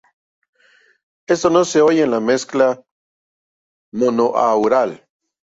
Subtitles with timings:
[1.27, 2.83] Esto no se oye en la mezcla
[3.93, 5.07] monoaural.